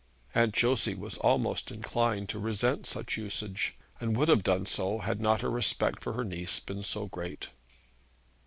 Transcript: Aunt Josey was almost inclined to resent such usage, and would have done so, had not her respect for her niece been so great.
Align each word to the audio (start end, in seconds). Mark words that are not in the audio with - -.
Aunt 0.33 0.55
Josey 0.55 0.95
was 0.95 1.19
almost 1.19 1.69
inclined 1.69 2.27
to 2.29 2.39
resent 2.39 2.87
such 2.87 3.17
usage, 3.17 3.77
and 3.99 4.17
would 4.17 4.29
have 4.29 4.41
done 4.41 4.65
so, 4.65 4.97
had 4.97 5.21
not 5.21 5.41
her 5.41 5.51
respect 5.51 6.01
for 6.01 6.13
her 6.13 6.23
niece 6.25 6.59
been 6.59 6.81
so 6.81 7.05
great. 7.05 7.49